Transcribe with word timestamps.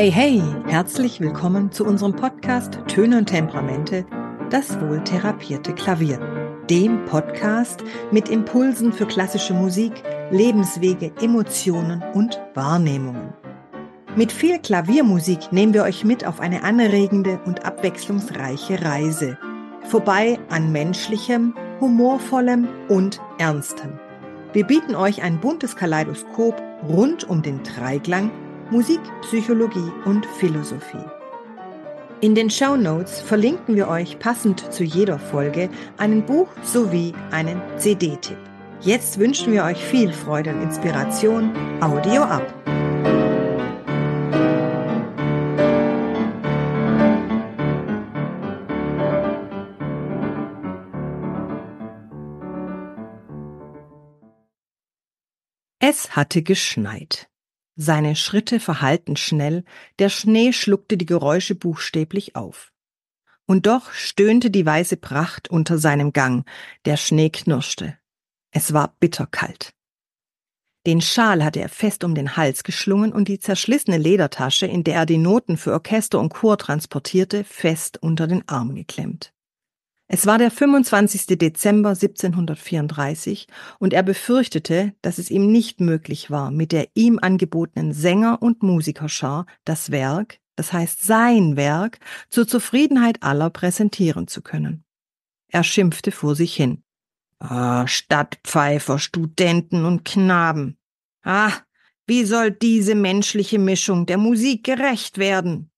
Hey, 0.00 0.10
hey, 0.10 0.42
herzlich 0.66 1.20
willkommen 1.20 1.72
zu 1.72 1.84
unserem 1.84 2.16
Podcast 2.16 2.78
Töne 2.86 3.18
und 3.18 3.26
Temperamente, 3.26 4.06
das 4.48 4.80
wohl 4.80 5.04
therapierte 5.04 5.74
Klavier. 5.74 6.18
Dem 6.70 7.04
Podcast 7.04 7.84
mit 8.10 8.30
Impulsen 8.30 8.94
für 8.94 9.04
klassische 9.04 9.52
Musik, 9.52 9.92
Lebenswege, 10.30 11.12
Emotionen 11.20 12.02
und 12.14 12.40
Wahrnehmungen. 12.54 13.34
Mit 14.16 14.32
viel 14.32 14.58
Klaviermusik 14.58 15.52
nehmen 15.52 15.74
wir 15.74 15.82
euch 15.82 16.02
mit 16.02 16.26
auf 16.26 16.40
eine 16.40 16.64
anregende 16.64 17.38
und 17.44 17.66
abwechslungsreiche 17.66 18.82
Reise. 18.82 19.36
Vorbei 19.82 20.38
an 20.48 20.72
menschlichem, 20.72 21.54
humorvollem 21.78 22.68
und 22.88 23.20
ernstem. 23.36 23.98
Wir 24.54 24.66
bieten 24.66 24.94
euch 24.94 25.20
ein 25.20 25.40
buntes 25.40 25.76
Kaleidoskop 25.76 26.58
rund 26.88 27.28
um 27.28 27.42
den 27.42 27.62
Dreiklang 27.64 28.30
Musik, 28.70 29.00
Psychologie 29.22 29.90
und 30.04 30.24
Philosophie. 30.24 31.04
In 32.20 32.36
den 32.36 32.48
Show 32.50 32.76
Notes 32.76 33.20
verlinken 33.20 33.74
wir 33.74 33.88
euch 33.88 34.18
passend 34.20 34.72
zu 34.72 34.84
jeder 34.84 35.18
Folge 35.18 35.68
einen 35.96 36.24
Buch 36.24 36.46
sowie 36.62 37.12
einen 37.32 37.60
CD-Tipp. 37.78 38.38
Jetzt 38.80 39.18
wünschen 39.18 39.52
wir 39.52 39.64
euch 39.64 39.78
viel 39.78 40.12
Freude 40.12 40.50
und 40.50 40.62
Inspiration. 40.62 41.52
Audio 41.80 42.22
ab! 42.22 42.46
Es 55.80 56.14
hatte 56.14 56.42
geschneit. 56.42 57.28
Seine 57.82 58.14
Schritte 58.14 58.60
verhallten 58.60 59.16
schnell, 59.16 59.64
der 59.98 60.10
Schnee 60.10 60.52
schluckte 60.52 60.98
die 60.98 61.06
Geräusche 61.06 61.54
buchstäblich 61.54 62.36
auf. 62.36 62.74
Und 63.46 63.64
doch 63.64 63.92
stöhnte 63.92 64.50
die 64.50 64.66
weiße 64.66 64.98
Pracht 64.98 65.48
unter 65.48 65.78
seinem 65.78 66.12
Gang, 66.12 66.46
der 66.84 66.98
Schnee 66.98 67.30
knirschte. 67.30 67.96
Es 68.50 68.74
war 68.74 68.94
bitterkalt. 69.00 69.72
Den 70.86 71.00
Schal 71.00 71.42
hatte 71.42 71.60
er 71.60 71.70
fest 71.70 72.04
um 72.04 72.14
den 72.14 72.36
Hals 72.36 72.64
geschlungen 72.64 73.14
und 73.14 73.28
die 73.28 73.38
zerschlissene 73.38 73.96
Ledertasche, 73.96 74.66
in 74.66 74.84
der 74.84 74.96
er 74.96 75.06
die 75.06 75.16
Noten 75.16 75.56
für 75.56 75.72
Orchester 75.72 76.20
und 76.20 76.34
Chor 76.34 76.58
transportierte, 76.58 77.44
fest 77.44 77.96
unter 78.02 78.26
den 78.26 78.46
Arm 78.46 78.74
geklemmt. 78.74 79.32
Es 80.12 80.26
war 80.26 80.38
der 80.38 80.50
25. 80.50 81.38
Dezember 81.38 81.90
1734 81.90 83.46
und 83.78 83.92
er 83.92 84.02
befürchtete, 84.02 84.92
dass 85.02 85.18
es 85.18 85.30
ihm 85.30 85.52
nicht 85.52 85.80
möglich 85.80 86.32
war, 86.32 86.50
mit 86.50 86.72
der 86.72 86.88
ihm 86.94 87.20
angebotenen 87.22 87.92
Sänger- 87.92 88.42
und 88.42 88.64
Musikerschar 88.64 89.46
das 89.64 89.92
Werk, 89.92 90.40
das 90.56 90.72
heißt 90.72 91.04
sein 91.04 91.54
Werk, 91.54 92.00
zur 92.28 92.48
Zufriedenheit 92.48 93.22
aller 93.22 93.50
präsentieren 93.50 94.26
zu 94.26 94.42
können. 94.42 94.82
Er 95.46 95.62
schimpfte 95.62 96.10
vor 96.10 96.34
sich 96.34 96.56
hin. 96.56 96.82
Ah, 97.38 97.86
Stadtpfeifer, 97.86 98.98
Studenten 98.98 99.84
und 99.84 100.04
Knaben. 100.04 100.76
Ah, 101.22 101.52
wie 102.08 102.24
soll 102.24 102.50
diese 102.50 102.96
menschliche 102.96 103.60
Mischung 103.60 104.06
der 104.06 104.18
Musik 104.18 104.64
gerecht 104.64 105.18
werden? 105.18 105.69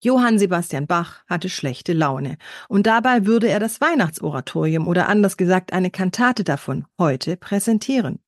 Johann 0.00 0.38
Sebastian 0.38 0.86
Bach 0.86 1.24
hatte 1.26 1.48
schlechte 1.48 1.92
Laune, 1.92 2.38
und 2.68 2.86
dabei 2.86 3.26
würde 3.26 3.48
er 3.48 3.58
das 3.58 3.80
Weihnachtsoratorium 3.80 4.86
oder 4.86 5.08
anders 5.08 5.36
gesagt 5.36 5.72
eine 5.72 5.90
Kantate 5.90 6.44
davon 6.44 6.86
heute 6.98 7.36
präsentieren. 7.36 8.20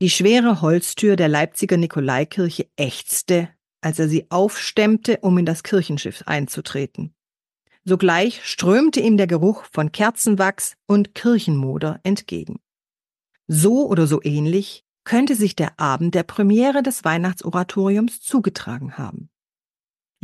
Die 0.00 0.10
schwere 0.10 0.60
Holztür 0.60 1.14
der 1.14 1.28
Leipziger 1.28 1.76
Nikolaikirche 1.76 2.66
ächzte, 2.76 3.48
als 3.80 4.00
er 4.00 4.08
sie 4.08 4.26
aufstemmte, 4.30 5.18
um 5.18 5.38
in 5.38 5.46
das 5.46 5.62
Kirchenschiff 5.62 6.24
einzutreten. 6.26 7.14
Sogleich 7.84 8.44
strömte 8.44 9.00
ihm 9.00 9.16
der 9.16 9.28
Geruch 9.28 9.64
von 9.72 9.92
Kerzenwachs 9.92 10.76
und 10.86 11.14
Kirchenmoder 11.14 12.00
entgegen. 12.02 12.60
So 13.46 13.88
oder 13.88 14.08
so 14.08 14.20
ähnlich 14.22 14.84
könnte 15.04 15.34
sich 15.34 15.56
der 15.56 15.78
Abend 15.78 16.14
der 16.14 16.22
Premiere 16.22 16.82
des 16.82 17.04
Weihnachtsoratoriums 17.04 18.20
zugetragen 18.20 18.98
haben. 18.98 19.31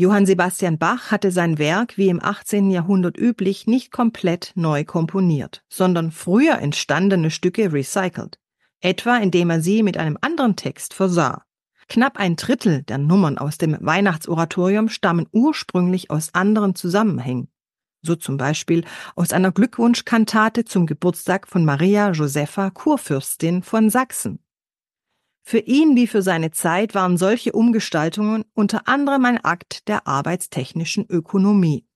Johann 0.00 0.26
Sebastian 0.26 0.78
Bach 0.78 1.10
hatte 1.10 1.32
sein 1.32 1.58
Werk 1.58 1.98
wie 1.98 2.08
im 2.08 2.22
18. 2.22 2.70
Jahrhundert 2.70 3.18
üblich 3.18 3.66
nicht 3.66 3.90
komplett 3.90 4.52
neu 4.54 4.84
komponiert, 4.84 5.64
sondern 5.68 6.12
früher 6.12 6.60
entstandene 6.60 7.32
Stücke 7.32 7.72
recycelt, 7.72 8.38
etwa 8.80 9.16
indem 9.16 9.50
er 9.50 9.60
sie 9.60 9.82
mit 9.82 9.96
einem 9.96 10.16
anderen 10.20 10.54
Text 10.54 10.94
versah. 10.94 11.42
Knapp 11.88 12.16
ein 12.16 12.36
Drittel 12.36 12.84
der 12.84 12.98
Nummern 12.98 13.38
aus 13.38 13.58
dem 13.58 13.76
Weihnachtsoratorium 13.80 14.88
stammen 14.88 15.26
ursprünglich 15.32 16.12
aus 16.12 16.32
anderen 16.32 16.76
Zusammenhängen, 16.76 17.48
so 18.00 18.14
zum 18.14 18.36
Beispiel 18.36 18.84
aus 19.16 19.32
einer 19.32 19.50
Glückwunschkantate 19.50 20.64
zum 20.64 20.86
Geburtstag 20.86 21.48
von 21.48 21.64
Maria 21.64 22.12
Josepha 22.12 22.70
Kurfürstin 22.70 23.64
von 23.64 23.90
Sachsen. 23.90 24.38
Für 25.48 25.60
ihn 25.60 25.96
wie 25.96 26.06
für 26.06 26.20
seine 26.20 26.50
Zeit 26.50 26.94
waren 26.94 27.16
solche 27.16 27.52
Umgestaltungen 27.52 28.44
unter 28.52 28.86
anderem 28.86 29.24
ein 29.24 29.42
Akt 29.42 29.88
der 29.88 30.06
arbeitstechnischen 30.06 31.06
Ökonomie. 31.08 31.86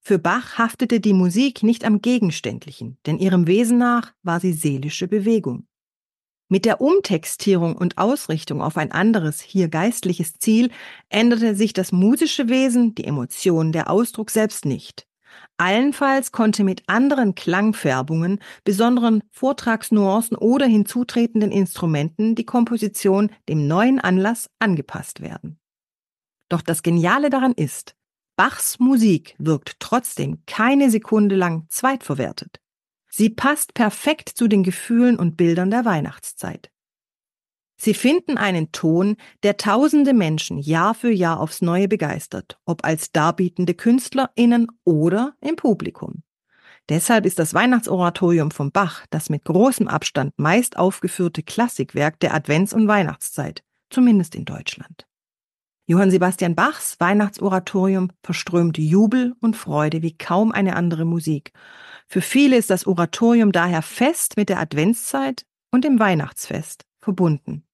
Für 0.00 0.18
Bach 0.18 0.58
haftete 0.58 0.98
die 0.98 1.12
Musik 1.12 1.62
nicht 1.62 1.84
am 1.84 2.02
Gegenständlichen, 2.02 2.98
denn 3.06 3.20
ihrem 3.20 3.46
Wesen 3.46 3.78
nach 3.78 4.14
war 4.24 4.40
sie 4.40 4.52
seelische 4.52 5.06
Bewegung. 5.06 5.68
Mit 6.48 6.64
der 6.64 6.80
Umtextierung 6.80 7.76
und 7.76 7.98
Ausrichtung 7.98 8.60
auf 8.60 8.76
ein 8.76 8.90
anderes, 8.90 9.40
hier 9.40 9.68
geistliches 9.68 10.36
Ziel 10.40 10.72
änderte 11.08 11.54
sich 11.54 11.72
das 11.72 11.92
musische 11.92 12.48
Wesen, 12.48 12.96
die 12.96 13.04
Emotion, 13.04 13.70
der 13.70 13.90
Ausdruck 13.90 14.32
selbst 14.32 14.64
nicht. 14.64 15.06
Allenfalls 15.56 16.32
konnte 16.32 16.64
mit 16.64 16.82
anderen 16.86 17.34
Klangfärbungen, 17.34 18.40
besonderen 18.64 19.22
Vortragsnuancen 19.30 20.36
oder 20.36 20.66
hinzutretenden 20.66 21.50
Instrumenten 21.50 22.34
die 22.34 22.44
Komposition 22.44 23.30
dem 23.48 23.66
neuen 23.66 24.00
Anlass 24.00 24.50
angepasst 24.58 25.20
werden. 25.20 25.58
Doch 26.48 26.62
das 26.62 26.82
Geniale 26.82 27.30
daran 27.30 27.52
ist, 27.52 27.96
Bachs 28.36 28.78
Musik 28.78 29.34
wirkt 29.38 29.80
trotzdem 29.80 30.42
keine 30.46 30.90
Sekunde 30.90 31.36
lang 31.36 31.66
zweitverwertet. 31.68 32.60
Sie 33.08 33.30
passt 33.30 33.72
perfekt 33.72 34.28
zu 34.28 34.46
den 34.46 34.62
Gefühlen 34.62 35.18
und 35.18 35.38
Bildern 35.38 35.70
der 35.70 35.86
Weihnachtszeit. 35.86 36.70
Sie 37.76 37.94
finden 37.94 38.38
einen 38.38 38.72
Ton, 38.72 39.16
der 39.42 39.58
tausende 39.58 40.14
Menschen 40.14 40.58
Jahr 40.58 40.94
für 40.94 41.10
Jahr 41.10 41.40
aufs 41.40 41.60
Neue 41.60 41.88
begeistert, 41.88 42.58
ob 42.64 42.84
als 42.84 43.12
darbietende 43.12 43.74
KünstlerInnen 43.74 44.68
oder 44.84 45.34
im 45.40 45.56
Publikum. 45.56 46.22
Deshalb 46.88 47.26
ist 47.26 47.38
das 47.38 47.52
Weihnachtsoratorium 47.52 48.50
von 48.50 48.70
Bach 48.70 49.06
das 49.10 49.28
mit 49.28 49.44
großem 49.44 49.88
Abstand 49.88 50.32
meist 50.36 50.76
aufgeführte 50.76 51.42
Klassikwerk 51.42 52.20
der 52.20 52.32
Advents- 52.34 52.72
und 52.72 52.86
Weihnachtszeit, 52.86 53.62
zumindest 53.90 54.34
in 54.34 54.44
Deutschland. 54.44 55.06
Johann 55.88 56.10
Sebastian 56.10 56.54
Bachs 56.54 56.96
Weihnachtsoratorium 56.98 58.10
verströmte 58.22 58.80
Jubel 58.80 59.34
und 59.40 59.56
Freude 59.56 60.02
wie 60.02 60.16
kaum 60.16 60.50
eine 60.50 60.74
andere 60.76 61.04
Musik. 61.04 61.52
Für 62.08 62.20
viele 62.20 62.56
ist 62.56 62.70
das 62.70 62.86
Oratorium 62.86 63.52
daher 63.52 63.82
fest 63.82 64.36
mit 64.36 64.48
der 64.48 64.60
Adventszeit 64.60 65.44
und 65.70 65.84
dem 65.84 65.98
Weihnachtsfest 65.98 66.86
verbunden. 67.00 67.65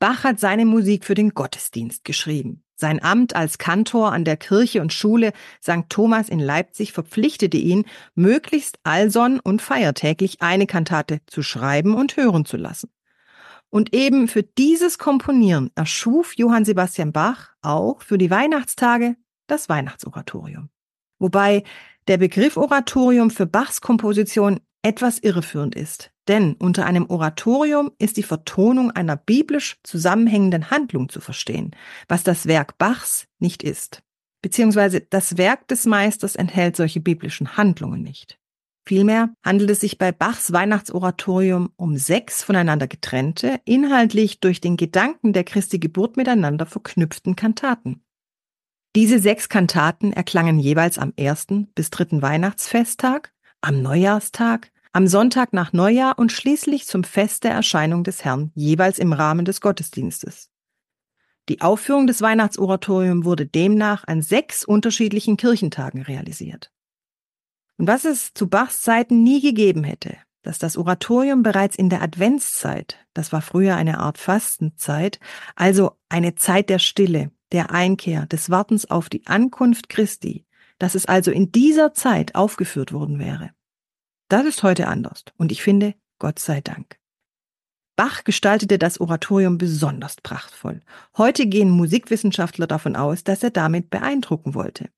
Bach 0.00 0.24
hat 0.24 0.40
seine 0.40 0.64
Musik 0.64 1.04
für 1.04 1.14
den 1.14 1.34
Gottesdienst 1.34 2.04
geschrieben. 2.04 2.64
Sein 2.74 3.04
Amt 3.04 3.36
als 3.36 3.58
Kantor 3.58 4.12
an 4.12 4.24
der 4.24 4.38
Kirche 4.38 4.80
und 4.80 4.94
Schule 4.94 5.34
St. 5.62 5.90
Thomas 5.90 6.30
in 6.30 6.40
Leipzig 6.40 6.92
verpflichtete 6.92 7.58
ihn, 7.58 7.84
möglichst 8.14 8.78
allsonn 8.82 9.38
und 9.38 9.60
feiertäglich 9.60 10.40
eine 10.40 10.66
Kantate 10.66 11.20
zu 11.26 11.42
schreiben 11.42 11.94
und 11.94 12.16
hören 12.16 12.46
zu 12.46 12.56
lassen. 12.56 12.90
Und 13.68 13.94
eben 13.94 14.26
für 14.26 14.42
dieses 14.42 14.98
Komponieren 14.98 15.70
erschuf 15.74 16.32
Johann 16.34 16.64
Sebastian 16.64 17.12
Bach 17.12 17.50
auch 17.60 18.00
für 18.00 18.16
die 18.16 18.30
Weihnachtstage 18.30 19.16
das 19.46 19.68
Weihnachtsoratorium. 19.68 20.70
Wobei 21.18 21.62
der 22.08 22.16
Begriff 22.16 22.56
Oratorium 22.56 23.30
für 23.30 23.44
Bachs 23.44 23.82
Komposition 23.82 24.60
etwas 24.82 25.18
irreführend 25.18 25.74
ist. 25.74 26.10
Denn 26.28 26.54
unter 26.54 26.86
einem 26.86 27.06
Oratorium 27.10 27.90
ist 27.98 28.16
die 28.16 28.22
Vertonung 28.22 28.90
einer 28.90 29.16
biblisch 29.16 29.78
zusammenhängenden 29.82 30.70
Handlung 30.70 31.08
zu 31.08 31.20
verstehen, 31.20 31.72
was 32.08 32.22
das 32.22 32.46
Werk 32.46 32.78
Bachs 32.78 33.26
nicht 33.38 33.62
ist. 33.62 34.02
Beziehungsweise 34.42 35.00
das 35.00 35.36
Werk 35.36 35.68
des 35.68 35.86
Meisters 35.86 36.36
enthält 36.36 36.76
solche 36.76 37.00
biblischen 37.00 37.56
Handlungen 37.56 38.02
nicht. 38.02 38.38
Vielmehr 38.86 39.34
handelt 39.44 39.70
es 39.70 39.80
sich 39.80 39.98
bei 39.98 40.10
Bachs 40.10 40.52
Weihnachtsoratorium 40.52 41.70
um 41.76 41.96
sechs 41.96 42.42
voneinander 42.42 42.88
getrennte, 42.88 43.60
inhaltlich 43.64 44.40
durch 44.40 44.60
den 44.60 44.76
Gedanken 44.76 45.32
der 45.32 45.44
Christi 45.44 45.78
Geburt 45.78 46.16
miteinander 46.16 46.66
verknüpften 46.66 47.36
Kantaten. 47.36 48.02
Diese 48.96 49.20
sechs 49.20 49.48
Kantaten 49.48 50.12
erklangen 50.12 50.58
jeweils 50.58 50.98
am 50.98 51.12
ersten 51.16 51.68
bis 51.74 51.90
dritten 51.90 52.22
Weihnachtsfesttag, 52.22 53.32
am 53.60 53.82
Neujahrstag, 53.82 54.70
am 54.92 55.06
Sonntag 55.06 55.52
nach 55.52 55.72
Neujahr 55.72 56.18
und 56.18 56.32
schließlich 56.32 56.86
zum 56.86 57.04
Fest 57.04 57.44
der 57.44 57.52
Erscheinung 57.52 58.04
des 58.04 58.24
Herrn, 58.24 58.50
jeweils 58.54 58.98
im 58.98 59.12
Rahmen 59.12 59.44
des 59.44 59.60
Gottesdienstes. 59.60 60.50
Die 61.48 61.60
Aufführung 61.60 62.06
des 62.06 62.22
Weihnachtsoratoriums 62.22 63.24
wurde 63.24 63.46
demnach 63.46 64.04
an 64.06 64.22
sechs 64.22 64.64
unterschiedlichen 64.64 65.36
Kirchentagen 65.36 66.02
realisiert. 66.02 66.72
Und 67.76 67.86
was 67.86 68.04
es 68.04 68.34
zu 68.34 68.48
Bachs 68.48 68.82
Zeiten 68.82 69.22
nie 69.22 69.40
gegeben 69.40 69.84
hätte, 69.84 70.16
dass 70.42 70.58
das 70.58 70.76
Oratorium 70.76 71.42
bereits 71.42 71.76
in 71.76 71.88
der 71.88 72.02
Adventszeit, 72.02 72.98
das 73.14 73.32
war 73.32 73.42
früher 73.42 73.76
eine 73.76 73.98
Art 73.98 74.18
Fastenzeit, 74.18 75.18
also 75.54 75.92
eine 76.08 76.34
Zeit 76.34 76.70
der 76.70 76.78
Stille, 76.78 77.30
der 77.52 77.70
Einkehr, 77.70 78.26
des 78.26 78.50
Wartens 78.50 78.90
auf 78.90 79.08
die 79.08 79.26
Ankunft 79.26 79.88
Christi, 79.88 80.46
dass 80.80 80.96
es 80.96 81.06
also 81.06 81.30
in 81.30 81.52
dieser 81.52 81.94
Zeit 81.94 82.34
aufgeführt 82.34 82.92
worden 82.92 83.20
wäre. 83.20 83.50
Das 84.28 84.46
ist 84.46 84.64
heute 84.64 84.88
anders 84.88 85.24
und 85.36 85.52
ich 85.52 85.62
finde, 85.62 85.94
Gott 86.18 86.40
sei 86.40 86.60
Dank. 86.60 86.98
Bach 87.96 88.24
gestaltete 88.24 88.78
das 88.78 88.98
Oratorium 88.98 89.58
besonders 89.58 90.16
prachtvoll. 90.22 90.80
Heute 91.18 91.46
gehen 91.46 91.70
Musikwissenschaftler 91.70 92.66
davon 92.66 92.96
aus, 92.96 93.24
dass 93.24 93.42
er 93.42 93.50
damit 93.50 93.90
beeindrucken 93.90 94.54
wollte. 94.54 94.88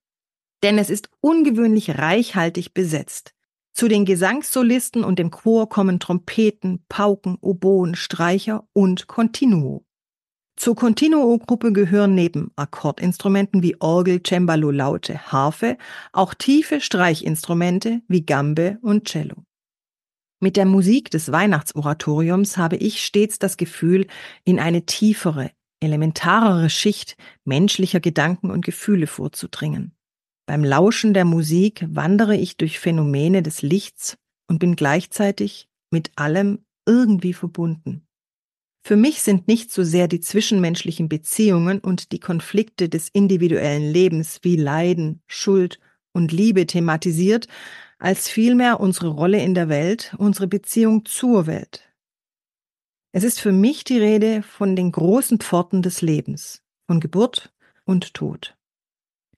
Denn 0.63 0.79
es 0.79 0.89
ist 0.89 1.11
ungewöhnlich 1.21 1.99
reichhaltig 1.99 2.75
besetzt. 2.75 3.35
Zu 3.73 3.89
den 3.89 4.05
Gesangssolisten 4.05 5.03
und 5.03 5.19
dem 5.19 5.33
Chor 5.33 5.69
kommen 5.69 5.99
Trompeten, 5.99 6.85
Pauken, 6.89 7.39
Oboen, 7.41 7.97
Streicher 7.97 8.69
und 8.73 9.09
Continuo. 9.09 9.85
Zur 10.57 10.77
Continuo-Gruppe 10.77 11.73
gehören 11.73 12.15
neben 12.15 12.53
Akkordinstrumenten 12.57 13.63
wie 13.63 13.81
Orgel, 13.81 14.21
Cembalo, 14.23 14.71
Laute, 14.71 15.33
Harfe 15.33 15.79
auch 16.13 16.35
tiefe 16.35 16.81
Streichinstrumente 16.81 18.03
wie 18.07 18.25
Gambe 18.25 18.79
und 18.83 19.07
Cello. 19.07 19.45
Mit 20.41 20.57
der 20.57 20.67
Musik 20.67 21.11
des 21.11 21.31
Weihnachtsoratoriums 21.31 22.57
habe 22.57 22.77
ich 22.77 23.05
stets 23.05 23.39
das 23.39 23.57
Gefühl, 23.57 24.07
in 24.45 24.59
eine 24.59 24.85
tiefere, 24.87 25.53
elementarere 25.81 26.69
Schicht 26.69 27.17
menschlicher 27.45 28.01
Gedanken 28.01 28.51
und 28.51 28.65
Gefühle 28.65 29.07
vorzudringen. 29.07 29.95
Beim 30.47 30.65
Lauschen 30.65 31.15
der 31.15 31.25
Musik 31.25 31.87
wandere 31.89 32.37
ich 32.37 32.57
durch 32.57 32.79
Phänomene 32.79 33.43
des 33.43 33.63
Lichts 33.63 34.19
und 34.49 34.59
bin 34.59 34.77
gleichzeitig 34.77 35.69
mit 35.91 36.11
allem 36.17 36.65
irgendwie 36.87 37.33
verbunden. 37.33 38.07
Für 38.85 38.97
mich 38.97 39.23
sind 39.23 39.47
nicht 39.47 39.71
so 39.71 39.85
sehr 39.85 40.09
die 40.09 40.21
zwischenmenschlichen 40.21 41.09
Beziehungen 41.09 41.79
und 41.79 42.11
die 42.11 42.19
Konflikte 42.19 42.89
des 42.89 43.09
individuellen 43.09 43.89
Lebens 43.93 44.41
wie 44.43 44.57
Leiden, 44.57 45.23
Schuld 45.29 45.79
und 46.13 46.33
Liebe 46.33 46.67
thematisiert, 46.67 47.47
als 48.01 48.29
vielmehr 48.29 48.81
unsere 48.81 49.09
Rolle 49.09 49.41
in 49.41 49.55
der 49.55 49.69
Welt, 49.69 50.15
unsere 50.19 50.49
Beziehung 50.49 51.05
zur 51.05 51.47
Welt. 51.47 51.89
Es 53.13 53.23
ist 53.23 53.41
für 53.41 53.53
mich 53.53 53.85
die 53.85 53.99
Rede 53.99 54.43
von 54.43 54.75
den 54.75 54.91
großen 54.91 55.39
Pforten 55.39 55.83
des 55.83 56.03
Lebens, 56.03 56.63
von 56.89 56.99
Geburt 56.99 57.53
und 57.85 58.15
Tod. 58.15 58.57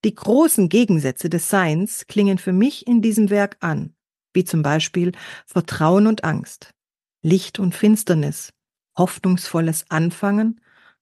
Die 0.04 0.14
großen 0.14 0.70
Gegensätze 0.70 1.28
des 1.28 1.50
Seins 1.50 2.06
klingen 2.06 2.38
für 2.38 2.52
mich 2.52 2.86
in 2.86 3.02
diesem 3.02 3.28
Werk 3.28 3.58
an, 3.60 3.94
wie 4.32 4.44
zum 4.44 4.62
Beispiel 4.62 5.12
Vertrauen 5.44 6.06
und 6.06 6.24
Angst, 6.24 6.72
Licht 7.20 7.58
und 7.58 7.74
Finsternis, 7.74 8.53
hoffnungsvolles 8.96 9.86
Anfangen 9.90 10.60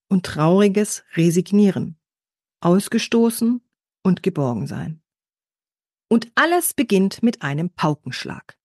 und 0.08 0.26
trauriges 0.26 1.04
Resignieren, 1.14 1.96
ausgestoßen 2.60 3.60
und 4.02 4.22
geborgen 4.22 4.66
sein. 4.66 5.00
Und 6.08 6.30
alles 6.34 6.74
beginnt 6.74 7.22
mit 7.22 7.42
einem 7.42 7.70
Paukenschlag. 7.70 8.58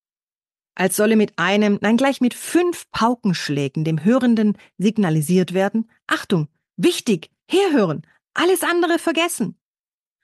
Als 0.75 0.95
solle 0.95 1.15
mit 1.15 1.39
einem, 1.39 1.79
nein 1.81 1.97
gleich 1.97 2.21
mit 2.21 2.33
fünf 2.33 2.89
Paukenschlägen 2.91 3.83
dem 3.83 4.03
Hörenden 4.03 4.57
signalisiert 4.77 5.53
werden, 5.53 5.89
Achtung, 6.05 6.49
wichtig, 6.75 7.31
herhören, 7.49 8.05
alles 8.33 8.63
andere 8.63 8.99
vergessen. 8.99 9.57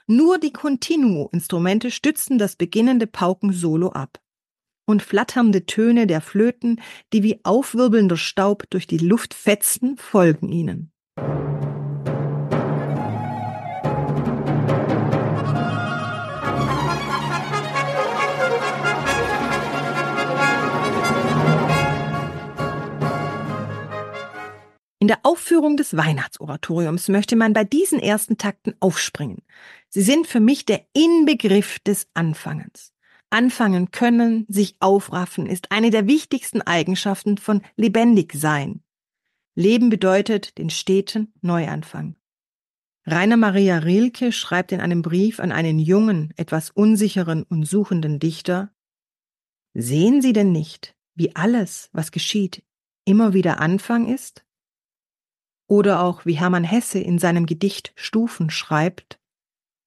Nur 0.05 0.37
die 0.37 0.51
Continuo-Instrumente 0.51 1.89
stützen 1.89 2.37
das 2.37 2.55
beginnende 2.55 3.07
Paukensolo 3.07 3.89
ab 3.89 4.22
und 4.93 5.01
flatternde 5.01 5.65
Töne 5.65 6.05
der 6.05 6.21
Flöten, 6.21 6.79
die 7.13 7.23
wie 7.23 7.39
aufwirbelnder 7.43 8.15
Staub 8.15 8.69
durch 8.69 8.85
die 8.85 8.99
Luft 8.99 9.33
fetzen, 9.33 9.97
folgen 9.97 10.51
ihnen. 10.51 10.91
In 24.99 25.07
der 25.07 25.19
Aufführung 25.23 25.75
des 25.75 25.97
Weihnachtsoratoriums 25.97 27.09
möchte 27.09 27.35
man 27.35 27.53
bei 27.53 27.63
diesen 27.63 27.99
ersten 27.99 28.37
Takten 28.37 28.75
aufspringen. 28.79 29.41
Sie 29.89 30.03
sind 30.03 30.27
für 30.27 30.39
mich 30.39 30.65
der 30.65 30.85
Inbegriff 30.93 31.79
des 31.79 32.07
Anfangens. 32.13 32.92
Anfangen 33.33 33.89
können, 33.89 34.45
sich 34.47 34.75
aufraffen, 34.79 35.47
ist 35.47 35.71
eine 35.71 35.89
der 35.89 36.07
wichtigsten 36.07 36.61
Eigenschaften 36.61 37.39
von 37.39 37.61
lebendig 37.75 38.33
sein. 38.33 38.83
Leben 39.55 39.89
bedeutet 39.89 40.57
den 40.57 40.69
steten 40.69 41.33
Neuanfang. 41.41 42.15
Rainer 43.05 43.37
Maria 43.37 43.79
Rilke 43.79 44.31
schreibt 44.31 44.71
in 44.71 44.79
einem 44.79 45.01
Brief 45.01 45.39
an 45.39 45.51
einen 45.51 45.79
jungen, 45.79 46.31
etwas 46.37 46.69
unsicheren 46.69 47.43
und 47.43 47.65
suchenden 47.65 48.19
Dichter 48.19 48.71
Sehen 49.73 50.21
Sie 50.21 50.33
denn 50.33 50.51
nicht, 50.51 50.95
wie 51.15 51.35
alles, 51.35 51.89
was 51.91 52.11
geschieht, 52.11 52.63
immer 53.05 53.33
wieder 53.33 53.59
Anfang 53.59 54.07
ist? 54.07 54.45
Oder 55.67 56.03
auch 56.03 56.25
wie 56.25 56.33
Hermann 56.33 56.63
Hesse 56.63 56.99
in 56.99 57.17
seinem 57.17 57.47
Gedicht 57.47 57.93
Stufen 57.95 58.51
schreibt 58.51 59.19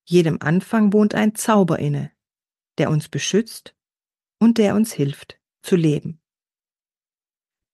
Jedem 0.05 0.39
Anfang 0.41 0.93
wohnt 0.93 1.15
ein 1.15 1.37
Zauber 1.37 1.79
inne, 1.79 2.11
der 2.79 2.91
uns 2.91 3.09
beschützt 3.09 3.75
und 4.39 4.59
der 4.59 4.75
uns 4.75 4.93
hilft 4.93 5.39
zu 5.63 5.77
leben. 5.77 6.21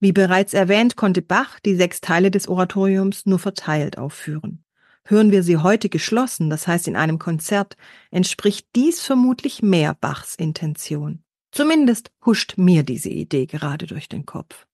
Wie 0.01 0.13
bereits 0.13 0.53
erwähnt, 0.55 0.97
konnte 0.97 1.23
Bach 1.23 1.61
die 1.61 1.77
sechs 1.77 2.01
Teile 2.01 2.31
des 2.31 2.49
Oratoriums 2.49 3.25
nur 3.27 3.39
verteilt 3.39 3.99
aufführen. 3.99 4.65
Hören 5.05 5.31
wir 5.31 5.43
sie 5.43 5.59
heute 5.59 5.89
geschlossen, 5.89 6.51
das 6.51 6.67
heißt 6.67 6.89
in 6.89 6.97
einem 6.97 7.19
Konzert, 7.19 7.77
entspricht 8.11 8.69
dies 8.75 9.01
vermutlich 9.01 9.63
mehr 9.63 9.95
Bachs 9.95 10.35
Intention. 10.35 11.23
Zumindest 11.51 12.11
huscht 12.25 12.55
mir 12.57 12.83
diese 12.83 13.11
Idee 13.11 13.47
gerade 13.47 13.87
durch 13.87 14.09
den 14.09 14.27
Kopf. 14.27 14.67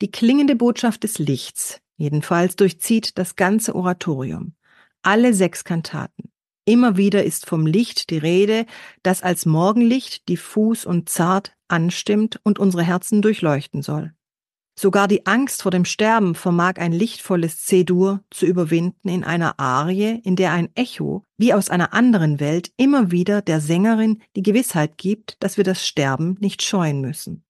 Die 0.00 0.10
klingende 0.10 0.56
Botschaft 0.56 1.04
des 1.04 1.18
Lichts 1.18 1.80
jedenfalls 1.96 2.56
durchzieht 2.56 3.18
das 3.18 3.36
ganze 3.36 3.74
Oratorium, 3.74 4.54
alle 5.02 5.34
sechs 5.34 5.64
Kantaten. 5.64 6.30
Immer 6.68 6.98
wieder 6.98 7.24
ist 7.24 7.46
vom 7.46 7.64
Licht 7.64 8.10
die 8.10 8.18
Rede, 8.18 8.66
das 9.02 9.22
als 9.22 9.46
Morgenlicht 9.46 10.28
diffus 10.28 10.84
und 10.84 11.08
zart 11.08 11.56
anstimmt 11.66 12.40
und 12.42 12.58
unsere 12.58 12.82
Herzen 12.82 13.22
durchleuchten 13.22 13.80
soll. 13.80 14.12
Sogar 14.78 15.08
die 15.08 15.24
Angst 15.24 15.62
vor 15.62 15.70
dem 15.70 15.86
Sterben 15.86 16.34
vermag 16.34 16.74
ein 16.76 16.92
lichtvolles 16.92 17.64
C-Dur 17.64 18.22
zu 18.30 18.44
überwinden 18.44 19.08
in 19.08 19.24
einer 19.24 19.58
Arie, 19.58 20.20
in 20.24 20.36
der 20.36 20.52
ein 20.52 20.68
Echo, 20.74 21.24
wie 21.38 21.54
aus 21.54 21.70
einer 21.70 21.94
anderen 21.94 22.38
Welt, 22.38 22.70
immer 22.76 23.10
wieder 23.10 23.40
der 23.40 23.62
Sängerin 23.62 24.20
die 24.36 24.42
Gewissheit 24.42 24.98
gibt, 24.98 25.42
dass 25.42 25.56
wir 25.56 25.64
das 25.64 25.86
Sterben 25.86 26.36
nicht 26.38 26.62
scheuen 26.62 27.00
müssen. 27.00 27.47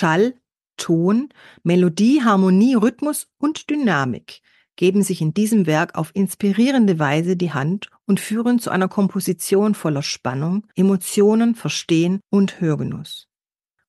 Schall, 0.00 0.34
Ton, 0.78 1.28
Melodie, 1.62 2.22
Harmonie, 2.24 2.74
Rhythmus 2.74 3.28
und 3.36 3.68
Dynamik 3.68 4.40
geben 4.76 5.02
sich 5.02 5.20
in 5.20 5.34
diesem 5.34 5.66
Werk 5.66 5.94
auf 5.94 6.10
inspirierende 6.14 6.98
Weise 6.98 7.36
die 7.36 7.52
Hand 7.52 7.90
und 8.06 8.18
führen 8.18 8.58
zu 8.58 8.70
einer 8.70 8.88
Komposition 8.88 9.74
voller 9.74 10.02
Spannung, 10.02 10.66
Emotionen, 10.74 11.54
Verstehen 11.54 12.20
und 12.30 12.62
Hörgenuss. 12.62 13.28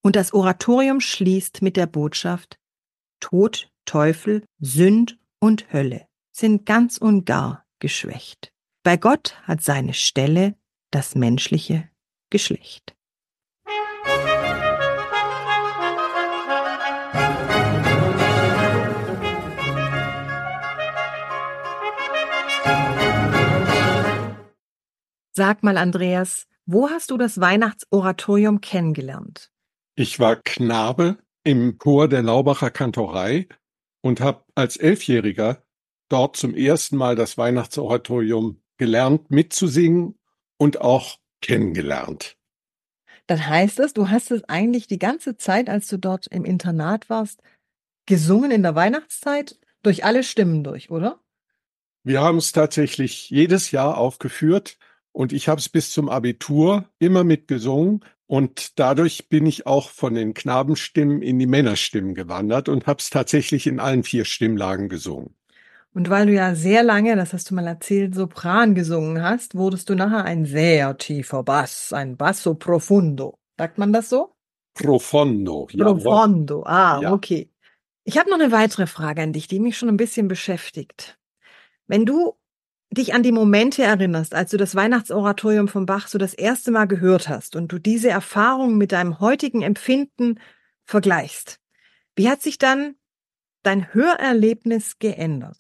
Und 0.02 0.18
das 0.18 0.34
Oratorium 0.34 1.00
schließt 1.00 1.62
mit 1.62 1.78
der 1.78 1.86
Botschaft 1.86 2.60
Tod, 3.22 3.72
Teufel, 3.86 4.44
Sünd 4.60 5.18
und 5.40 5.72
Hölle 5.72 6.08
sind 6.34 6.66
ganz 6.66 6.98
und 6.98 7.26
gar 7.26 7.66
geschwächt. 7.80 8.52
Bei 8.84 8.98
Gott 8.98 9.38
hat 9.44 9.62
seine 9.62 9.94
Stelle 9.94 10.58
das 10.90 11.16
menschliche 11.16 11.90
Geschlecht. 12.30 12.98
Sag 25.44 25.64
mal, 25.64 25.78
Andreas, 25.78 26.46
wo 26.68 26.92
hast 26.92 27.10
du 27.10 27.18
das 27.18 27.42
Weihnachtsoratorium 27.42 28.62
kennengelernt? 28.62 29.52
Ich 29.96 30.20
war 30.20 30.36
Knabe 30.36 31.18
im 31.44 31.80
Chor 31.80 32.08
der 32.08 32.22
Laubacher 32.22 32.70
Kantorei 32.70 33.48
und 34.02 34.22
habe 34.22 34.46
als 34.54 34.78
Elfjähriger 34.78 35.64
dort 36.10 36.38
zum 36.38 36.54
ersten 36.54 36.96
Mal 36.96 37.16
das 37.16 37.40
Weihnachtsoratorium 37.40 38.62
gelernt 38.78 39.32
mitzusingen 39.32 40.14
und 40.60 40.80
auch 40.82 41.18
kennengelernt. 41.42 42.38
Das 43.26 43.42
heißt 43.42 43.80
es, 43.80 43.94
du 43.94 44.10
hast 44.10 44.30
es 44.30 44.44
eigentlich 44.44 44.86
die 44.86 45.00
ganze 45.00 45.38
Zeit, 45.38 45.72
als 45.72 45.88
du 45.88 45.98
dort 45.98 46.28
im 46.28 46.46
Internat 46.46 47.10
warst, 47.10 47.42
gesungen 48.06 48.52
in 48.52 48.62
der 48.62 48.76
Weihnachtszeit 48.76 49.58
durch 49.82 50.06
alle 50.06 50.24
Stimmen 50.24 50.64
durch, 50.64 50.92
oder? 50.92 51.20
Wir 52.04 52.22
haben 52.22 52.38
es 52.38 52.52
tatsächlich 52.52 53.32
jedes 53.32 53.72
Jahr 53.72 53.98
aufgeführt 53.98 54.78
und 55.12 55.34
ich 55.34 55.48
habe 55.48 55.60
es 55.60 55.70
bis 55.70 55.92
zum 55.92 56.10
Abitur 56.10 56.86
immer 57.00 57.24
mitgesungen 57.24 58.04
und 58.28 58.80
dadurch 58.80 59.28
bin 59.28 59.46
ich 59.46 59.68
auch 59.68 59.90
von 59.90 60.14
den 60.14 60.34
Knabenstimmen 60.34 61.22
in 61.22 61.38
die 61.38 61.48
Männerstimmen 61.48 62.16
gewandert 62.16 62.70
und 62.70 62.88
habe 62.88 63.00
es 63.00 63.10
tatsächlich 63.10 63.68
in 63.68 63.80
allen 63.80 64.04
vier 64.04 64.26
Stimmlagen 64.26 64.88
gesungen. 64.88 65.36
Und 65.94 66.10
weil 66.10 66.28
du 66.28 66.34
ja 66.34 66.56
sehr 66.56 66.84
lange, 66.84 67.18
das 67.18 67.34
hast 67.34 67.52
du 67.52 67.56
mal 67.56 67.68
erzählt, 67.68 68.16
Sopran 68.16 68.76
gesungen 68.76 69.22
hast, 69.22 69.56
wurdest 69.56 69.90
du 69.90 69.96
nachher 69.96 70.24
ein 70.24 70.46
sehr 70.46 70.98
tiefer 70.98 71.44
Bass, 71.44 71.92
ein 71.92 72.16
Basso 72.16 72.54
profundo. 72.54 73.38
Sagt 73.58 73.78
man 73.78 73.92
das 73.92 74.10
so? 74.10 74.34
Profondo. 74.74 75.68
Profondo, 75.78 76.64
ah, 76.64 77.02
ja. 77.02 77.12
okay. 77.12 77.50
Ich 78.06 78.18
habe 78.18 78.30
noch 78.30 78.40
eine 78.40 78.54
weitere 78.54 78.88
Frage 78.88 79.22
an 79.22 79.34
dich, 79.34 79.48
die 79.48 79.60
mich 79.60 79.78
schon 79.78 79.90
ein 79.90 79.98
bisschen 79.98 80.30
beschäftigt. 80.30 81.20
Wenn 81.88 82.06
du 82.06 82.36
dich 82.92 83.14
an 83.14 83.24
die 83.24 83.32
Momente 83.32 83.84
erinnerst, 83.84 84.36
als 84.36 84.52
du 84.52 84.58
das 84.58 84.76
Weihnachtsoratorium 84.76 85.68
von 85.68 85.86
Bach 85.86 86.08
so 86.08 86.18
das 86.18 86.34
erste 86.34 86.72
Mal 86.72 86.86
gehört 86.86 87.30
hast 87.30 87.56
und 87.56 87.72
du 87.72 87.80
diese 87.80 88.10
Erfahrung 88.10 88.78
mit 88.78 88.92
deinem 88.92 89.20
heutigen 89.20 89.62
Empfinden 89.62 90.40
vergleichst, 90.84 91.60
wie 92.16 92.30
hat 92.30 92.42
sich 92.42 92.58
dann 92.58 92.96
dein 93.64 93.94
Hörerlebnis 93.94 95.00
geändert? 95.00 95.58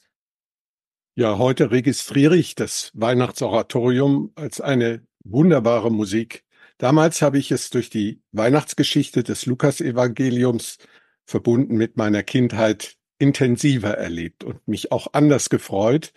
Ja, 1.15 1.37
heute 1.37 1.71
registriere 1.71 2.35
ich 2.35 2.55
das 2.55 2.91
Weihnachtsoratorium 2.93 4.31
als 4.35 4.59
eine 4.59 5.05
wunderbare 5.23 5.91
Musik. 5.91 6.43
Damals 6.77 7.21
habe 7.21 7.37
ich 7.37 7.51
es 7.51 7.69
durch 7.69 7.89
die 7.89 8.21
Weihnachtsgeschichte 8.31 9.23
des 9.23 9.45
Lukasevangeliums 9.45 10.79
verbunden 11.25 11.75
mit 11.75 11.95
meiner 11.95 12.23
Kindheit 12.23 12.95
intensiver 13.19 13.91
erlebt 13.91 14.43
und 14.43 14.67
mich 14.67 14.91
auch 14.91 15.07
anders 15.13 15.49
gefreut 15.49 16.11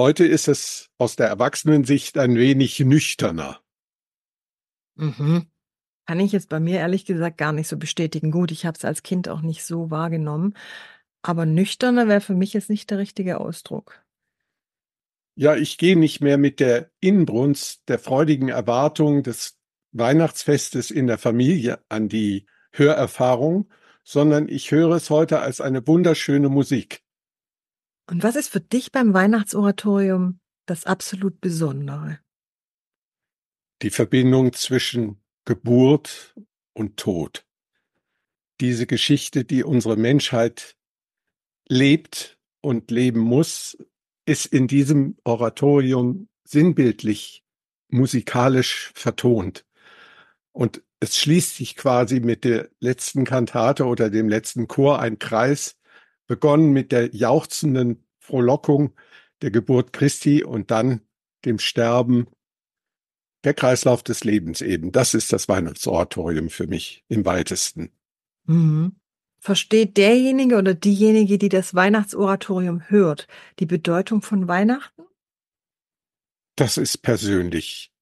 Heute 0.00 0.24
ist 0.24 0.48
es 0.48 0.88
aus 0.96 1.14
der 1.14 1.26
Erwachsenensicht 1.26 2.16
ein 2.16 2.34
wenig 2.34 2.80
nüchterner. 2.80 3.60
Mhm. 4.94 5.44
Kann 6.06 6.20
ich 6.20 6.32
jetzt 6.32 6.48
bei 6.48 6.58
mir 6.58 6.78
ehrlich 6.78 7.04
gesagt 7.04 7.36
gar 7.36 7.52
nicht 7.52 7.68
so 7.68 7.76
bestätigen. 7.76 8.30
Gut, 8.30 8.50
ich 8.50 8.64
habe 8.64 8.78
es 8.78 8.86
als 8.86 9.02
Kind 9.02 9.28
auch 9.28 9.42
nicht 9.42 9.62
so 9.62 9.90
wahrgenommen. 9.90 10.54
Aber 11.20 11.44
nüchterner 11.44 12.08
wäre 12.08 12.22
für 12.22 12.32
mich 12.32 12.54
jetzt 12.54 12.70
nicht 12.70 12.90
der 12.90 12.96
richtige 12.96 13.40
Ausdruck. 13.40 14.02
Ja, 15.34 15.54
ich 15.54 15.76
gehe 15.76 15.98
nicht 15.98 16.22
mehr 16.22 16.38
mit 16.38 16.60
der 16.60 16.90
Inbrunst 17.00 17.86
der 17.90 17.98
freudigen 17.98 18.48
Erwartung 18.48 19.22
des 19.22 19.58
Weihnachtsfestes 19.92 20.90
in 20.90 21.08
der 21.08 21.18
Familie 21.18 21.78
an 21.90 22.08
die 22.08 22.46
Hörerfahrung, 22.72 23.70
sondern 24.02 24.48
ich 24.48 24.70
höre 24.70 24.92
es 24.92 25.10
heute 25.10 25.40
als 25.40 25.60
eine 25.60 25.86
wunderschöne 25.86 26.48
Musik. 26.48 27.02
Und 28.10 28.24
was 28.24 28.34
ist 28.34 28.48
für 28.48 28.60
dich 28.60 28.90
beim 28.90 29.14
Weihnachtsoratorium 29.14 30.40
das 30.66 30.84
absolut 30.84 31.40
Besondere? 31.40 32.18
Die 33.82 33.90
Verbindung 33.90 34.52
zwischen 34.52 35.22
Geburt 35.44 36.34
und 36.72 36.96
Tod. 36.96 37.46
Diese 38.60 38.88
Geschichte, 38.88 39.44
die 39.44 39.62
unsere 39.62 39.96
Menschheit 39.96 40.76
lebt 41.68 42.36
und 42.60 42.90
leben 42.90 43.20
muss, 43.20 43.78
ist 44.26 44.46
in 44.46 44.66
diesem 44.66 45.16
Oratorium 45.22 46.28
sinnbildlich, 46.44 47.44
musikalisch 47.90 48.90
vertont. 48.94 49.64
Und 50.50 50.82
es 50.98 51.16
schließt 51.16 51.54
sich 51.54 51.76
quasi 51.76 52.18
mit 52.18 52.42
der 52.42 52.70
letzten 52.80 53.24
Kantate 53.24 53.84
oder 53.86 54.10
dem 54.10 54.28
letzten 54.28 54.66
Chor 54.66 54.98
ein 54.98 55.20
Kreis, 55.20 55.79
begonnen 56.30 56.70
mit 56.72 56.92
der 56.92 57.12
jauchzenden 57.12 58.04
Frohlockung 58.20 58.94
der 59.42 59.50
Geburt 59.50 59.92
Christi 59.92 60.44
und 60.44 60.70
dann 60.70 61.00
dem 61.44 61.58
Sterben, 61.58 62.28
der 63.42 63.52
Kreislauf 63.52 64.04
des 64.04 64.22
Lebens 64.22 64.60
eben. 64.60 64.92
Das 64.92 65.14
ist 65.14 65.32
das 65.32 65.48
Weihnachtsoratorium 65.48 66.48
für 66.48 66.68
mich 66.68 67.04
im 67.08 67.24
weitesten. 67.24 67.90
Mhm. 68.44 68.94
Versteht 69.40 69.96
derjenige 69.96 70.56
oder 70.56 70.72
diejenige, 70.72 71.36
die 71.36 71.48
das 71.48 71.74
Weihnachtsoratorium 71.74 72.88
hört, 72.88 73.26
die 73.58 73.66
Bedeutung 73.66 74.22
von 74.22 74.46
Weihnachten? 74.46 75.02
Das 76.54 76.76
ist 76.76 76.98
persönlich. 76.98 77.92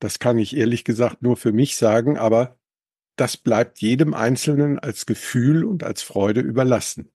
Das 0.00 0.18
kann 0.18 0.38
ich 0.38 0.56
ehrlich 0.56 0.82
gesagt 0.82 1.22
nur 1.22 1.36
für 1.36 1.52
mich 1.52 1.76
sagen, 1.76 2.18
aber 2.18 2.58
das 3.14 3.36
bleibt 3.36 3.78
jedem 3.78 4.12
Einzelnen 4.12 4.80
als 4.80 5.06
Gefühl 5.06 5.64
und 5.64 5.84
als 5.84 6.02
Freude 6.02 6.40
überlassen. 6.40 7.12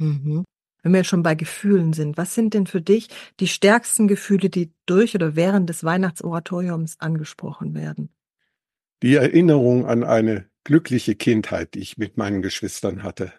Mhm. 0.00 0.44
Wenn 0.82 0.92
wir 0.92 0.98
jetzt 1.00 1.08
schon 1.08 1.22
bei 1.22 1.34
Gefühlen 1.34 1.92
sind, 1.92 2.16
was 2.16 2.34
sind 2.34 2.54
denn 2.54 2.66
für 2.66 2.80
dich 2.80 3.08
die 3.38 3.48
stärksten 3.48 4.08
Gefühle, 4.08 4.48
die 4.48 4.72
durch 4.86 5.14
oder 5.14 5.36
während 5.36 5.68
des 5.68 5.84
Weihnachtsoratoriums 5.84 6.98
angesprochen 7.00 7.74
werden? 7.74 8.08
Die 9.02 9.14
Erinnerung 9.14 9.86
an 9.86 10.04
eine 10.04 10.46
glückliche 10.64 11.14
Kindheit, 11.14 11.74
die 11.74 11.80
ich 11.80 11.98
mit 11.98 12.16
meinen 12.16 12.42
Geschwistern 12.42 13.02
hatte. 13.02 13.32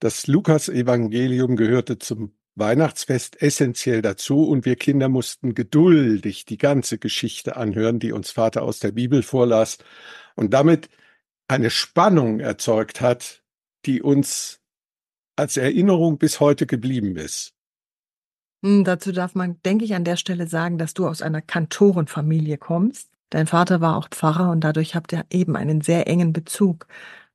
Das 0.00 0.26
Lukas-Evangelium 0.26 1.56
gehörte 1.56 1.98
zum 1.98 2.34
Weihnachtsfest 2.54 3.40
essentiell 3.40 4.02
dazu 4.02 4.44
und 4.46 4.64
wir 4.64 4.76
Kinder 4.76 5.08
mussten 5.08 5.54
geduldig 5.54 6.44
die 6.44 6.58
ganze 6.58 6.98
Geschichte 6.98 7.56
anhören, 7.56 7.98
die 7.98 8.12
uns 8.12 8.30
Vater 8.30 8.62
aus 8.62 8.78
der 8.78 8.92
Bibel 8.92 9.22
vorlas 9.22 9.78
und 10.34 10.52
damit 10.52 10.88
eine 11.48 11.70
Spannung 11.70 12.40
erzeugt 12.40 13.00
hat, 13.00 13.42
die 13.86 14.02
uns 14.02 14.61
als 15.36 15.56
Erinnerung 15.56 16.18
bis 16.18 16.40
heute 16.40 16.66
geblieben 16.66 17.16
ist. 17.16 17.54
Hm, 18.64 18.84
dazu 18.84 19.12
darf 19.12 19.34
man, 19.34 19.60
denke 19.62 19.84
ich, 19.84 19.94
an 19.94 20.04
der 20.04 20.16
Stelle 20.16 20.46
sagen, 20.46 20.78
dass 20.78 20.94
du 20.94 21.06
aus 21.06 21.22
einer 21.22 21.42
Kantorenfamilie 21.42 22.58
kommst. 22.58 23.10
Dein 23.30 23.46
Vater 23.46 23.80
war 23.80 23.96
auch 23.96 24.08
Pfarrer 24.08 24.50
und 24.50 24.60
dadurch 24.62 24.94
habt 24.94 25.12
ihr 25.12 25.24
eben 25.30 25.56
einen 25.56 25.80
sehr 25.80 26.06
engen 26.06 26.32
Bezug 26.32 26.86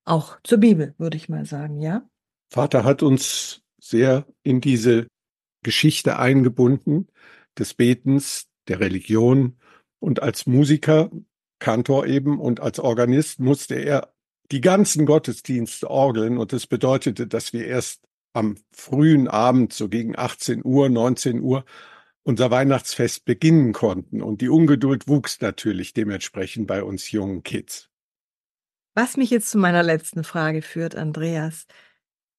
auch 0.06 0.38
zur 0.44 0.60
Bibel, 0.60 0.94
würde 0.98 1.18
ich 1.18 1.28
mal 1.28 1.46
sagen, 1.46 1.82
ja? 1.82 2.08
Vater 2.50 2.84
hat 2.84 3.04
uns 3.04 3.62
sehr 3.82 4.26
in 4.44 4.62
diese 4.62 5.08
Geschichte 5.64 6.18
eingebunden 6.18 7.08
des 7.58 7.74
Betens, 7.74 8.48
der 8.68 8.80
Religion 8.80 9.58
und 10.00 10.22
als 10.22 10.46
Musiker, 10.46 11.10
Kantor 11.60 12.06
eben 12.06 12.40
und 12.40 12.60
als 12.60 12.80
Organist 12.80 13.40
musste 13.40 13.76
er 13.76 14.14
die 14.52 14.62
ganzen 14.62 15.06
Gottesdienste 15.06 15.90
orgeln 15.90 16.38
und 16.38 16.54
das 16.54 16.68
bedeutete, 16.68 17.28
dass 17.28 17.54
wir 17.54 17.66
erst 17.66 18.02
am 18.34 18.56
frühen 18.72 19.28
Abend, 19.28 19.74
so 19.74 19.90
gegen 19.90 20.18
18 20.18 20.64
Uhr, 20.64 20.90
19 20.90 21.42
Uhr, 21.42 21.66
unser 22.24 22.52
Weihnachtsfest 22.52 23.26
beginnen 23.26 23.74
konnten. 23.74 24.22
Und 24.22 24.42
die 24.42 24.50
Ungeduld 24.50 25.08
wuchs 25.08 25.42
natürlich 25.42 25.94
dementsprechend 25.94 26.68
bei 26.68 26.84
uns 26.84 27.12
jungen 27.12 27.44
Kids. 27.44 27.90
Was 28.94 29.18
mich 29.18 29.30
jetzt 29.30 29.50
zu 29.50 29.58
meiner 29.58 29.84
letzten 29.84 30.24
Frage 30.24 30.62
führt, 30.62 30.96
Andreas. 30.96 31.68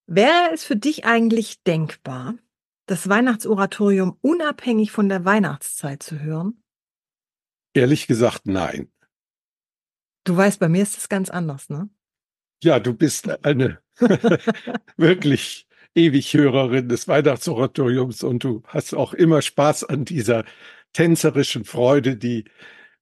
Wäre 0.06 0.50
es 0.52 0.64
für 0.64 0.76
dich 0.76 1.04
eigentlich 1.04 1.62
denkbar, 1.62 2.34
das 2.86 3.08
Weihnachtsoratorium 3.08 4.18
unabhängig 4.22 4.90
von 4.90 5.08
der 5.08 5.24
Weihnachtszeit 5.24 6.02
zu 6.02 6.20
hören? 6.20 6.62
Ehrlich 7.74 8.06
gesagt, 8.06 8.46
nein. 8.46 8.90
Du 10.24 10.36
weißt, 10.36 10.60
bei 10.60 10.68
mir 10.68 10.82
ist 10.82 10.98
es 10.98 11.08
ganz 11.08 11.30
anders, 11.30 11.68
ne? 11.68 11.88
Ja, 12.62 12.80
du 12.80 12.92
bist 12.92 13.44
eine 13.44 13.78
wirklich 14.96 15.66
ewig 15.94 16.32
Hörerin 16.34 16.88
des 16.88 17.08
Weihnachtsoratoriums 17.08 18.22
und 18.22 18.44
du 18.44 18.62
hast 18.66 18.94
auch 18.94 19.14
immer 19.14 19.42
Spaß 19.42 19.84
an 19.84 20.04
dieser 20.04 20.44
tänzerischen 20.92 21.64
Freude, 21.64 22.16
die 22.16 22.44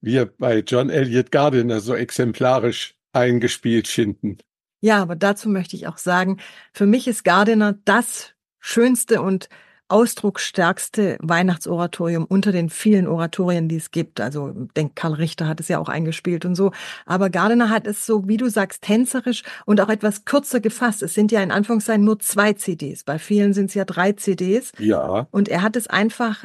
wir 0.01 0.27
bei 0.27 0.59
John 0.61 0.91
Elliott 0.91 1.31
Gardiner 1.31 1.81
so 1.81 1.95
exemplarisch 1.95 2.95
eingespielt 3.13 3.89
finden. 3.89 4.39
Ja, 4.81 5.03
aber 5.03 5.17
dazu 5.17 5.49
möchte 5.49 5.77
ich 5.77 5.87
auch 5.87 5.99
sagen, 5.99 6.39
für 6.73 6.87
mich 6.87 7.09
ist 7.09 7.25
Gardiner 7.25 7.79
das 7.85 8.35
schönste 8.61 9.23
und 9.23 9.49
ausdrucksstärkste 9.89 11.17
Weihnachtsoratorium 11.21 12.25
unter 12.25 12.53
den 12.53 12.71
vielen 12.71 13.07
Oratorien, 13.07 13.69
die 13.69 13.77
es 13.77 13.91
gibt. 13.91 14.21
Also 14.21 14.53
denk, 14.77 14.97
Karl 14.97 15.15
Richter 15.15 15.47
hat 15.47 15.61
es 15.61 15.69
ja 15.69 15.79
auch 15.79 15.89
eingespielt 15.89 16.45
und 16.45 16.55
so. 16.55 16.73
Aber 17.05 17.31
Gardiner 17.31 17.71
hat 17.71 17.87
es 17.87 18.05
so, 18.05 18.27
wie 18.27 18.37
du 18.37 18.49
sagst, 18.49 18.83
tänzerisch 18.83 19.43
und 19.65 19.81
auch 19.81 19.89
etwas 19.89 20.25
kürzer 20.25 20.61
gefasst. 20.61 21.03
Es 21.03 21.15
sind 21.15 21.31
ja 21.31 21.43
in 21.43 21.53
Anführungszeichen 21.53 22.05
nur 22.05 22.19
zwei 22.19 22.53
CDs. 22.53 23.05
Bei 23.05 23.19
vielen 23.19 23.53
sind 23.53 23.67
es 23.67 23.75
ja 23.75 23.85
drei 23.85 24.13
CDs. 24.13 24.73
Ja. 24.79 25.29
Und 25.31 25.49
er 25.49 25.63
hat 25.63 25.77
es 25.77 25.87
einfach 25.87 26.45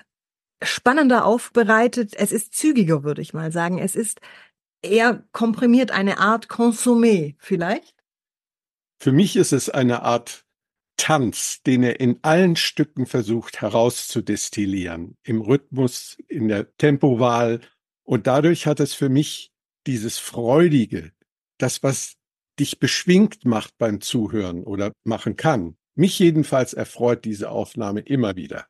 spannender 0.63 1.25
aufbereitet. 1.25 2.13
Es 2.15 2.31
ist 2.31 2.53
zügiger, 2.53 3.03
würde 3.03 3.21
ich 3.21 3.33
mal 3.33 3.51
sagen. 3.51 3.79
Es 3.79 3.95
ist 3.95 4.19
eher 4.83 5.24
komprimiert, 5.31 5.91
eine 5.91 6.19
Art 6.19 6.48
Consommé 6.48 7.36
vielleicht. 7.39 7.95
Für 9.00 9.12
mich 9.12 9.36
ist 9.36 9.51
es 9.51 9.69
eine 9.69 10.03
Art 10.03 10.45
Tanz, 11.01 11.63
den 11.63 11.81
er 11.81 12.00
in 12.00 12.20
allen 12.22 12.55
Stücken 12.55 13.08
versucht 13.08 13.60
herauszudestillieren, 13.60 15.17
im 15.24 15.41
Rhythmus, 15.41 16.15
in 16.27 16.48
der 16.48 16.77
Tempowahl. 16.77 17.60
Und 18.03 18.27
dadurch 18.27 18.67
hat 18.67 18.79
es 18.79 18.93
für 18.93 19.10
mich 19.10 19.51
dieses 19.88 20.20
Freudige, 20.20 21.12
das, 21.58 21.81
was 21.81 22.17
dich 22.60 22.79
beschwingt 22.79 23.46
macht 23.46 23.79
beim 23.79 24.00
Zuhören 24.00 24.63
oder 24.63 24.91
machen 25.03 25.38
kann. 25.38 25.75
Mich 25.96 26.20
jedenfalls 26.20 26.74
erfreut 26.74 27.25
diese 27.25 27.50
Aufnahme 27.50 28.01
immer 28.01 28.36
wieder. 28.36 28.67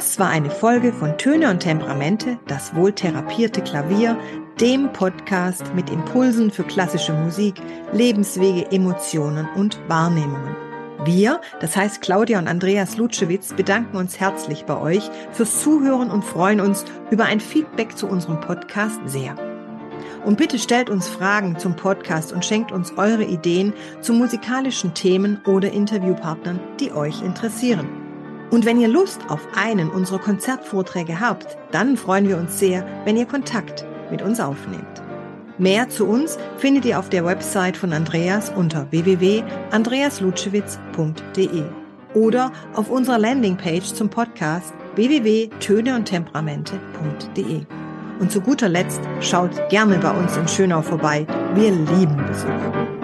Das 0.00 0.18
war 0.18 0.30
eine 0.30 0.48
Folge 0.48 0.94
von 0.94 1.18
Töne 1.18 1.50
und 1.50 1.60
Temperamente, 1.60 2.38
das 2.46 2.74
wohltherapierte 2.74 3.60
Klavier, 3.60 4.18
dem 4.58 4.90
Podcast 4.94 5.74
mit 5.74 5.90
Impulsen 5.90 6.50
für 6.50 6.62
klassische 6.62 7.12
Musik, 7.12 7.60
Lebenswege, 7.92 8.72
Emotionen 8.72 9.46
und 9.56 9.78
Wahrnehmungen. 9.88 10.56
Wir, 11.04 11.42
das 11.60 11.76
heißt 11.76 12.00
Claudia 12.00 12.38
und 12.38 12.48
Andreas 12.48 12.96
Lutschewitz, 12.96 13.52
bedanken 13.52 13.98
uns 13.98 14.18
herzlich 14.18 14.64
bei 14.64 14.80
euch 14.80 15.02
fürs 15.32 15.60
Zuhören 15.60 16.10
und 16.10 16.24
freuen 16.24 16.62
uns 16.62 16.86
über 17.10 17.26
ein 17.26 17.38
Feedback 17.38 17.94
zu 17.94 18.06
unserem 18.06 18.40
Podcast 18.40 18.98
sehr. 19.04 19.34
Und 20.24 20.38
bitte 20.38 20.58
stellt 20.58 20.88
uns 20.88 21.08
Fragen 21.08 21.58
zum 21.58 21.76
Podcast 21.76 22.32
und 22.32 22.42
schenkt 22.46 22.72
uns 22.72 22.96
eure 22.96 23.24
Ideen 23.24 23.74
zu 24.00 24.14
musikalischen 24.14 24.94
Themen 24.94 25.42
oder 25.44 25.70
Interviewpartnern, 25.70 26.58
die 26.80 26.90
euch 26.90 27.20
interessieren. 27.20 27.99
Und 28.50 28.64
wenn 28.64 28.80
ihr 28.80 28.88
Lust 28.88 29.20
auf 29.28 29.46
einen 29.54 29.90
unserer 29.90 30.18
Konzertvorträge 30.18 31.20
habt, 31.20 31.56
dann 31.70 31.96
freuen 31.96 32.26
wir 32.28 32.36
uns 32.36 32.58
sehr, 32.58 32.84
wenn 33.04 33.16
ihr 33.16 33.26
Kontakt 33.26 33.84
mit 34.10 34.22
uns 34.22 34.40
aufnehmt. 34.40 34.82
Mehr 35.58 35.88
zu 35.88 36.06
uns 36.06 36.36
findet 36.56 36.84
ihr 36.86 36.98
auf 36.98 37.10
der 37.10 37.24
Website 37.24 37.76
von 37.76 37.92
Andreas 37.92 38.50
unter 38.50 38.90
www.andreaslutschewitz.de 38.90 41.62
oder 42.14 42.50
auf 42.74 42.90
unserer 42.90 43.18
Landingpage 43.18 43.92
zum 43.92 44.08
Podcast 44.08 44.72
www.töneundtemperamente.de. 44.96 47.66
Und 48.18 48.32
zu 48.32 48.40
guter 48.40 48.68
Letzt 48.68 49.02
schaut 49.20 49.52
gerne 49.68 49.98
bei 49.98 50.10
uns 50.10 50.36
in 50.36 50.48
Schönau 50.48 50.82
vorbei. 50.82 51.24
Wir 51.54 51.70
lieben 51.70 52.16
Besuch. 52.26 52.99